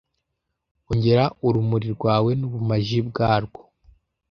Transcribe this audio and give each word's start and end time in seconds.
ongera 0.89 1.23
urumuri 1.47 1.87
rwawe 1.95 2.31
nubumaji 2.39 2.99
bwarwo 3.09 3.61